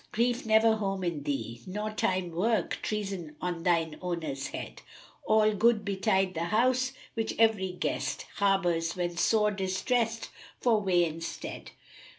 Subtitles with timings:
[0.11, 4.81] Grief never home in thee; * Nor Time work treason on thine owner's head:
[5.27, 10.29] All good betide the House which every guest * Harbours, when sore distrest
[10.59, 11.69] for way and stead!"